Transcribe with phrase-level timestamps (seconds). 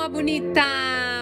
[0.00, 0.62] alma bonita!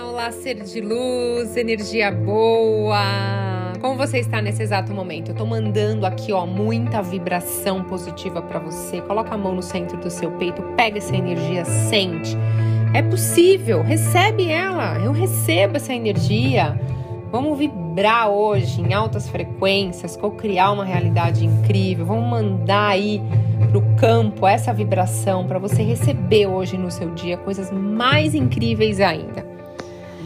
[0.09, 3.73] Olá, ser de luz, energia boa!
[3.81, 5.33] Como você está nesse exato momento?
[5.33, 9.01] Eu tô mandando aqui, ó, muita vibração positiva para você.
[9.01, 12.37] Coloca a mão no centro do seu peito, pega essa energia, sente.
[12.95, 14.97] É possível, recebe ela.
[15.05, 16.79] Eu recebo essa energia.
[17.31, 22.07] Vamos vibrar hoje em altas frequências, co-criar uma realidade incrível.
[22.07, 23.21] Vamos mandar aí
[23.69, 28.99] para o campo essa vibração para você receber hoje no seu dia coisas mais incríveis
[28.99, 29.47] ainda.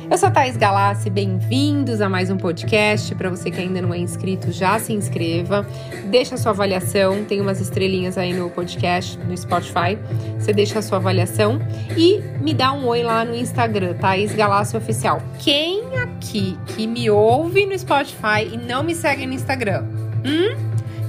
[0.08, 3.14] Eu sou Thais Galassi, bem-vindos a mais um podcast.
[3.14, 5.66] Para você que ainda não é inscrito, já se inscreva,
[6.04, 9.98] deixa a sua avaliação, tem umas estrelinhas aí no podcast, no Spotify.
[10.38, 11.58] Você deixa a sua avaliação
[11.96, 15.22] e me dá um oi lá no Instagram, Thais Galassi Oficial.
[15.38, 19.84] Quem aqui que me ouve no Spotify e não me segue no Instagram?
[20.24, 20.56] Hum?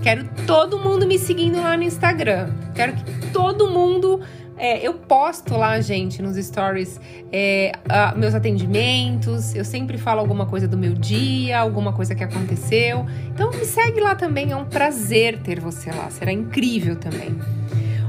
[0.02, 2.50] Quero todo mundo me seguindo lá no Instagram.
[2.74, 4.20] Quero que todo mundo.
[4.58, 7.00] É, eu posto lá, gente, nos stories,
[7.32, 9.56] é, uh, meus atendimentos.
[9.56, 13.06] Eu sempre falo alguma coisa do meu dia, alguma coisa que aconteceu.
[13.34, 14.52] Então me segue lá também.
[14.52, 16.10] É um prazer ter você lá.
[16.10, 17.36] Será incrível também.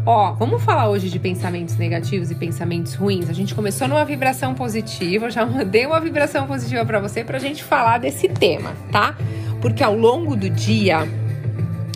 [0.06, 3.30] Ó, vamos falar hoje de pensamentos negativos e pensamentos ruins.
[3.30, 7.64] A gente começou numa vibração positiva, já mandei uma vibração positiva para você pra gente
[7.64, 9.16] falar desse tema, tá?
[9.62, 11.08] Porque ao longo do dia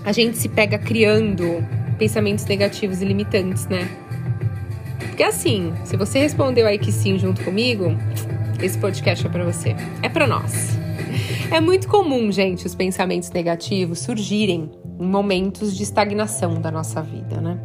[0.06, 1.62] a gente se pega criando
[1.98, 3.86] pensamentos negativos e limitantes, né?
[5.00, 7.94] Porque assim, se você respondeu aí que sim junto comigo,
[8.62, 9.76] esse podcast é para você.
[10.02, 10.78] É para nós.
[11.50, 14.70] É muito comum, gente, os pensamentos negativos surgirem
[15.00, 17.58] em momentos de estagnação da nossa vida, né?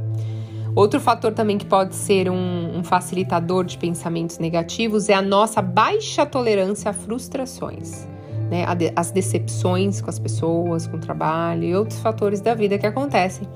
[0.75, 5.61] Outro fator também que pode ser um, um, facilitador de pensamentos negativos é a nossa
[5.61, 8.07] baixa tolerância a frustrações
[8.53, 12.85] né, as decepções com as pessoas, com o trabalho e outros fatores da vida que
[12.85, 13.47] acontecem,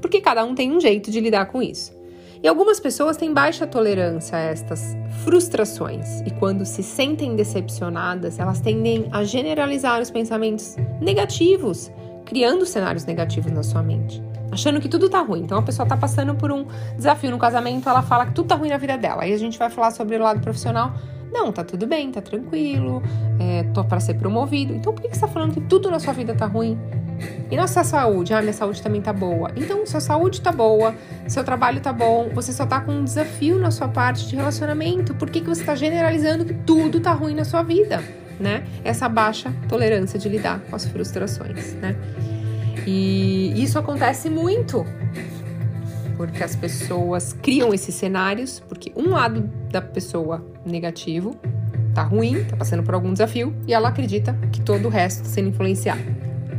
[0.00, 1.96] porque cada um tem um jeito de lidar com isso.
[2.42, 8.60] E algumas pessoas têm baixa tolerância a estas frustrações, e quando se sentem decepcionadas, elas
[8.60, 11.90] tendem a generalizar os pensamentos negativos,
[12.24, 15.40] criando cenários negativos na sua mente, achando que tudo tá ruim.
[15.40, 16.66] Então a pessoa tá passando por um
[16.96, 19.22] desafio no casamento, ela fala que tudo tá ruim na vida dela.
[19.22, 20.92] Aí a gente vai falar sobre o lado profissional
[21.30, 23.02] não, tá tudo bem, tá tranquilo,
[23.38, 24.72] é, tô para ser promovido.
[24.72, 26.78] Então por que, você tá falando que tudo na sua vida tá ruim?
[27.50, 28.32] E na sua saúde?
[28.32, 29.50] Ah, minha saúde também tá boa.
[29.56, 30.94] Então, sua saúde tá boa,
[31.26, 35.14] seu trabalho tá bom, você só tá com um desafio na sua parte de relacionamento.
[35.14, 38.02] Por que, que você tá generalizando que tudo tá ruim na sua vida?
[38.38, 38.62] Né?
[38.84, 41.96] Essa baixa tolerância de lidar com as frustrações, né?
[42.86, 44.84] E isso acontece muito
[46.18, 51.36] porque as pessoas criam esses cenários, porque um lado da pessoa negativo
[51.94, 55.28] tá ruim, tá passando por algum desafio, e ela acredita que todo o resto está
[55.28, 56.02] sendo influenciado,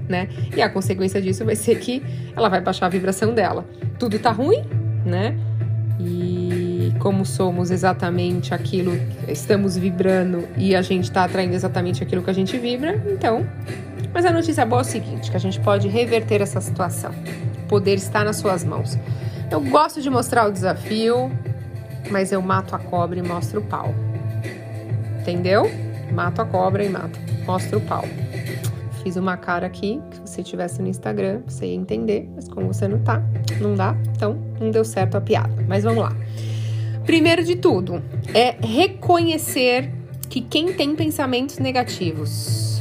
[0.07, 0.30] né?
[0.56, 2.02] E a consequência disso vai ser que
[2.36, 3.66] ela vai baixar a vibração dela.
[4.00, 4.63] Tudo tá ruim,
[5.06, 5.38] né?
[6.00, 8.94] E como somos exatamente aquilo,
[9.28, 13.46] estamos vibrando e a gente está atraindo exatamente aquilo que a gente vibra, então.
[14.14, 17.12] Mas a notícia boa é o seguinte: que a gente pode reverter essa situação.
[17.64, 18.97] O poder está nas suas mãos.
[19.52, 21.31] Eu gosto de mostrar o desafio,
[22.12, 23.94] mas eu mato a cobra e mostro o pau.
[25.22, 25.69] Entendeu?
[26.12, 28.03] Mato a cobra e mato, mostro o pau.
[29.03, 32.68] Fiz uma cara aqui, que se você tivesse no Instagram, você ia entender, mas como
[32.68, 33.24] você não tá,
[33.62, 35.53] não dá, então não deu certo a piada.
[35.68, 36.16] Mas vamos lá.
[37.06, 38.03] Primeiro de tudo,
[38.34, 39.92] é reconhecer
[40.30, 42.78] que quem tem pensamentos negativos,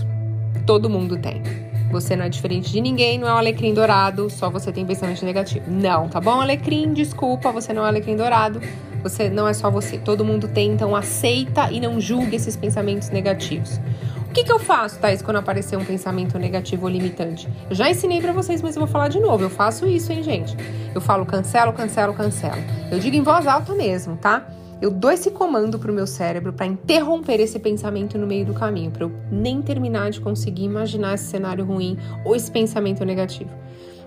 [0.69, 1.43] todo mundo tem.
[1.91, 5.25] Você não é diferente de ninguém, não é um alecrim dourado, só você tem pensamento
[5.25, 5.65] negativo.
[5.67, 6.93] Não, tá bom, alecrim?
[6.93, 8.61] Desculpa, você não é um alecrim dourado.
[9.03, 13.09] Você não é só você, todo mundo tem, então aceita e não julgue esses pensamentos
[13.09, 13.81] negativos.
[14.29, 17.49] O que, que eu faço, Thaís, quando aparecer um pensamento negativo ou limitante?
[17.71, 19.45] Eu já ensinei para vocês, mas eu vou falar de novo.
[19.45, 20.55] Eu faço isso, hein, gente?
[20.95, 22.63] Eu falo cancelo, cancelo, cancelo.
[22.93, 24.47] Eu digo em voz alta mesmo, tá?
[24.81, 28.93] Eu dou esse comando pro meu cérebro para interromper esse pensamento no meio do caminho,
[28.93, 33.51] para eu nem terminar de conseguir imaginar esse cenário ruim ou esse pensamento negativo.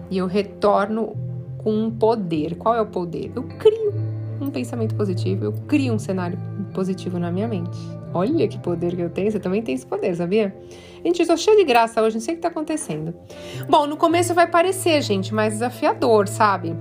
[0.10, 1.14] E eu retorno
[1.58, 2.56] com um poder.
[2.56, 3.31] Qual é o poder?
[3.36, 3.94] Eu crio
[4.40, 6.40] um pensamento positivo, eu crio um cenário
[6.74, 7.78] positivo na minha mente.
[8.13, 10.56] Olha que poder que eu tenho, você também tem esse poder, sabia?
[11.04, 13.13] Gente, eu tô cheia de graça hoje, não sei o que tá acontecendo.
[13.69, 16.75] Bom, no começo vai parecer, gente, mais desafiador, sabe?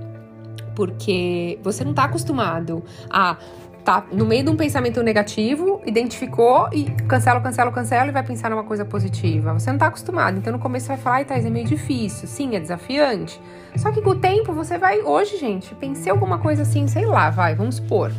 [0.75, 3.37] Porque você não tá acostumado a
[3.83, 8.49] tá no meio de um pensamento negativo, identificou e cancela, cancela, cancela e vai pensar
[8.49, 9.53] numa coisa positiva.
[9.53, 12.27] Você não tá acostumado, então no começo você vai falar, ai, Thais, é meio difícil.
[12.27, 13.39] Sim, é desafiante.
[13.77, 17.29] Só que com o tempo você vai, hoje, gente, pensei alguma coisa assim, sei lá,
[17.29, 18.11] vai, vamos supor.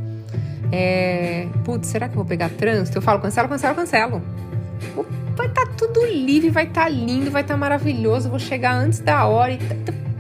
[0.70, 2.99] É, putz, será que eu vou pegar trânsito?
[2.99, 4.23] Eu falo, cancelo, cancelo, cancelo.
[5.37, 8.75] Vai estar tá tudo livre, vai estar tá lindo, vai estar tá maravilhoso, vou chegar
[8.75, 9.53] antes da hora,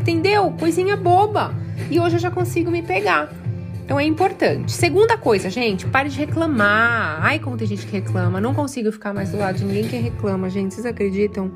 [0.00, 0.54] entendeu?
[0.58, 1.54] Coisinha boba.
[1.90, 3.41] E hoje eu já consigo me pegar.
[3.84, 4.72] Então é importante.
[4.72, 7.18] Segunda coisa, gente, pare de reclamar.
[7.20, 8.40] Ai, como tem gente que reclama.
[8.40, 10.74] Não consigo ficar mais do lado de ninguém que reclama, gente.
[10.74, 11.50] Vocês acreditam?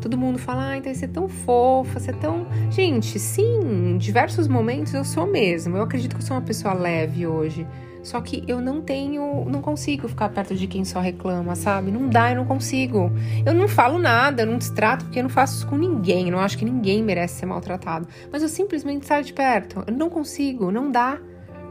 [0.00, 2.46] Todo mundo fala, ai, então você é tão fofa, você é tão.
[2.70, 3.60] Gente, sim,
[3.92, 5.76] em diversos momentos eu sou mesmo.
[5.76, 7.66] Eu acredito que eu sou uma pessoa leve hoje.
[8.02, 11.92] Só que eu não tenho, não consigo ficar perto de quem só reclama, sabe?
[11.92, 13.12] Não dá, eu não consigo.
[13.46, 16.26] Eu não falo nada, eu não destrato porque eu não faço isso com ninguém.
[16.26, 18.08] Eu não acho que ninguém merece ser maltratado.
[18.32, 19.84] Mas eu simplesmente saio de perto.
[19.86, 21.20] Eu não consigo, não dá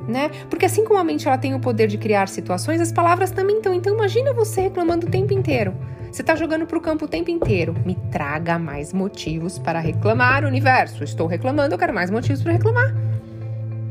[0.07, 0.29] né?
[0.49, 3.57] Porque assim como a mente ela tem o poder de criar situações, as palavras também
[3.57, 3.73] estão.
[3.73, 5.73] Então imagina você reclamando o tempo inteiro.
[6.11, 7.73] Você está jogando para o campo o tempo inteiro.
[7.85, 11.03] Me traga mais motivos para reclamar, universo.
[11.03, 12.93] Estou reclamando, eu quero mais motivos para reclamar,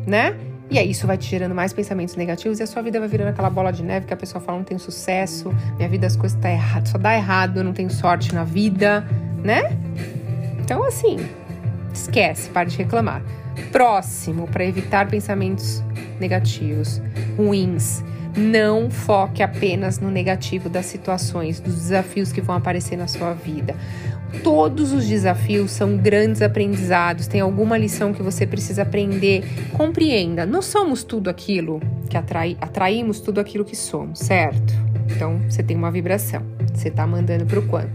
[0.07, 0.37] né?
[0.71, 3.29] E aí isso vai te gerando mais pensamentos negativos e a sua vida vai virando
[3.29, 6.39] aquela bola de neve que a pessoa fala não tenho sucesso, minha vida as coisas
[6.41, 9.05] tá errado, só dá errado, eu não tenho sorte na vida,
[9.43, 9.77] né?
[10.61, 11.17] Então assim,
[11.93, 13.21] esquece, pare de reclamar.
[13.73, 15.83] Próximo, para evitar pensamentos
[16.19, 17.01] negativos,
[17.37, 18.03] ruins.
[18.37, 23.75] Não foque apenas no negativo das situações, dos desafios que vão aparecer na sua vida.
[24.45, 29.43] Todos os desafios são grandes aprendizados, tem alguma lição que você precisa aprender.
[29.73, 34.73] Compreenda, não somos tudo aquilo que atrai, atraímos tudo aquilo que somos, certo?
[35.11, 36.43] Então você tem uma vibração,
[36.73, 37.91] você está mandando para o quanto?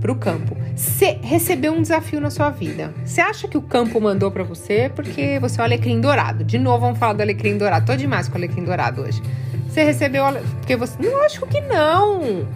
[0.00, 0.56] Para o campo.
[0.74, 2.92] Você recebeu um desafio na sua vida.
[3.04, 6.44] Você acha que o campo mandou para você porque você é o alecrim dourado.
[6.44, 7.86] De novo, vamos falar do alecrim dourado.
[7.86, 9.22] Tô demais com o alecrim dourado hoje.
[9.68, 10.24] Você recebeu
[10.58, 10.96] porque você.
[11.02, 12.46] Lógico que não.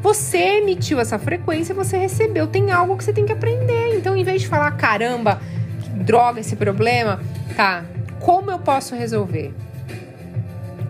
[0.00, 2.46] Você emitiu essa frequência, você recebeu.
[2.46, 3.96] Tem algo que você tem que aprender.
[3.96, 5.40] Então, em vez de falar, caramba,
[5.80, 7.20] que droga esse problema,
[7.56, 7.84] tá.
[8.20, 9.52] Como eu posso resolver?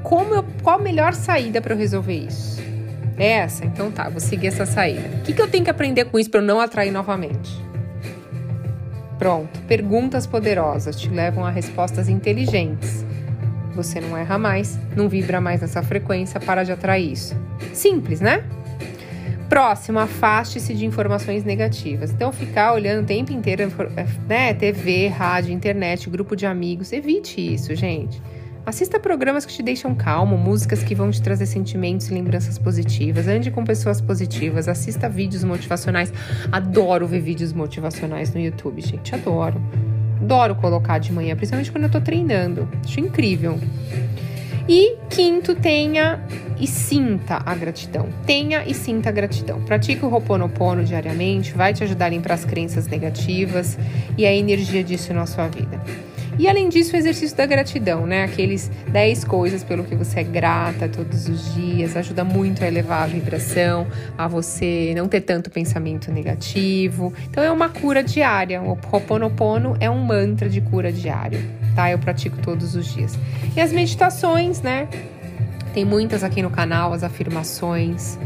[0.02, 2.62] Como eu, qual a melhor saída para eu resolver isso?
[3.18, 3.64] Essa?
[3.64, 5.08] Então tá, vou seguir essa saída.
[5.18, 7.50] O que, que eu tenho que aprender com isso para eu não atrair novamente?
[9.18, 9.60] Pronto.
[9.62, 13.04] Perguntas poderosas te levam a respostas inteligentes.
[13.74, 17.36] Você não erra mais, não vibra mais nessa frequência, para de atrair isso.
[17.72, 18.44] Simples, né?
[19.48, 22.10] Próximo, afaste-se de informações negativas.
[22.10, 23.72] Então, ficar olhando o tempo inteiro,
[24.28, 24.52] né?
[24.54, 28.20] TV, rádio, internet, grupo de amigos, evite isso, gente.
[28.68, 33.26] Assista programas que te deixam calmo, músicas que vão te trazer sentimentos e lembranças positivas.
[33.26, 36.12] Ande com pessoas positivas, assista vídeos motivacionais.
[36.52, 39.14] Adoro ver vídeos motivacionais no YouTube, gente.
[39.14, 39.58] Adoro.
[40.20, 42.68] Adoro colocar de manhã, principalmente quando eu tô treinando.
[42.84, 43.58] Acho incrível.
[44.68, 46.22] E quinto, tenha
[46.60, 48.10] e sinta a gratidão.
[48.26, 49.62] Tenha e sinta a gratidão.
[49.62, 53.78] Pratique o Ho'oponopono diariamente, vai te ajudar a limpar as crenças negativas
[54.18, 55.80] e a energia disso na sua vida.
[56.38, 58.22] E além disso, o exercício da gratidão, né?
[58.22, 63.02] Aqueles 10 coisas pelo que você é grata todos os dias, ajuda muito a elevar
[63.02, 63.86] a vibração,
[64.16, 67.12] a você não ter tanto pensamento negativo.
[67.28, 68.62] Então é uma cura diária.
[68.62, 71.42] O Ho'oponopono é um mantra de cura diário,
[71.74, 71.90] tá?
[71.90, 73.18] Eu pratico todos os dias.
[73.56, 74.88] E as meditações, né?
[75.74, 78.16] Tem muitas aqui no canal, as afirmações,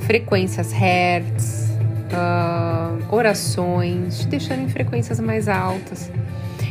[0.00, 1.68] frequências hertz,
[2.12, 6.10] uh, orações, te deixando em frequências mais altas.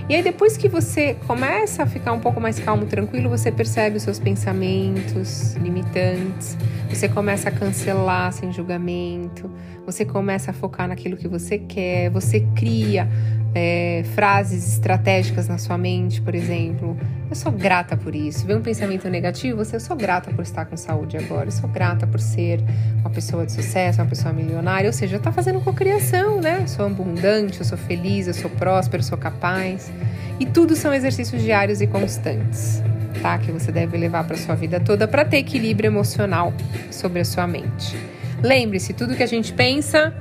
[0.09, 3.97] E aí, depois que você começa a ficar um pouco mais calmo, tranquilo, você percebe
[3.97, 6.57] os seus pensamentos limitantes,
[6.89, 9.51] você começa a cancelar sem julgamento,
[9.85, 13.05] você começa a focar naquilo que você quer, você cria
[13.53, 16.97] é, frases estratégicas na sua mente, por exemplo.
[17.29, 18.45] Eu sou grata por isso.
[18.45, 21.69] Vem um pensamento negativo, você, eu sou grata por estar com saúde agora, eu sou
[21.69, 22.61] grata por ser
[22.99, 26.59] uma pessoa de sucesso, uma pessoa milionária, ou seja, está fazendo cocriação, né?
[26.61, 29.91] Eu sou abundante, eu sou feliz, eu sou próspero, eu sou capaz.
[30.39, 32.81] E tudo são exercícios diários e constantes,
[33.21, 33.37] tá?
[33.37, 36.53] Que você deve levar para sua vida toda para ter equilíbrio emocional
[36.91, 37.97] sobre a sua mente.
[38.41, 40.13] Lembre-se, tudo que a gente pensa,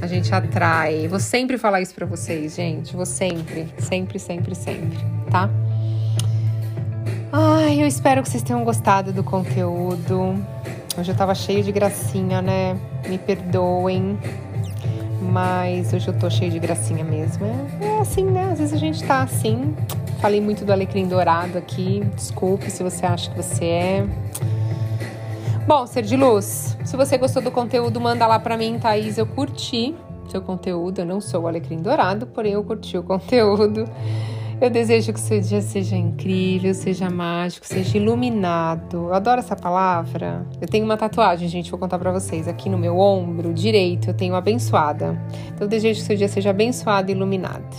[0.00, 1.08] a gente atrai.
[1.08, 2.94] Vou sempre falar isso para vocês, gente.
[2.94, 4.98] Vou sempre, sempre, sempre, sempre,
[5.30, 5.50] tá?
[7.32, 10.34] Ai, eu espero que vocês tenham gostado do conteúdo.
[10.98, 12.76] Hoje eu tava cheio de gracinha, né?
[13.08, 14.18] Me perdoem.
[15.20, 17.44] Mas hoje eu tô cheio de gracinha mesmo.
[17.80, 18.50] É, é assim, né?
[18.52, 19.74] Às vezes a gente tá assim.
[20.20, 22.02] Falei muito do alecrim dourado aqui.
[22.16, 24.06] Desculpe se você acha que você é.
[25.68, 29.18] Bom, ser de luz, se você gostou do conteúdo, manda lá para mim, Thaís.
[29.18, 29.94] Eu curti
[30.30, 31.00] seu conteúdo.
[31.00, 33.84] Eu não sou o Alecrim Dourado, porém eu curti o conteúdo.
[34.62, 39.08] Eu desejo que seu dia seja incrível, seja mágico, seja iluminado.
[39.08, 40.46] Eu adoro essa palavra.
[40.58, 42.48] Eu tenho uma tatuagem, gente, vou contar para vocês.
[42.48, 45.20] Aqui no meu ombro direito eu tenho abençoada.
[45.48, 47.76] Então eu desejo que seu dia seja abençoado e iluminado.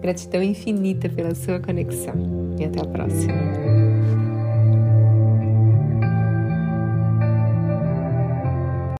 [0.00, 2.14] Gratidão infinita pela sua conexão.
[2.58, 3.81] E até a próxima.